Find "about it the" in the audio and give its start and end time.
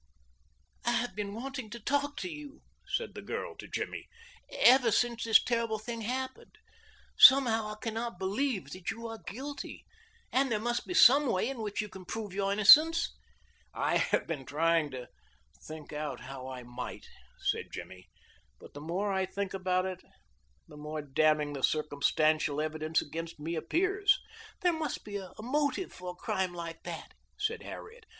19.53-20.77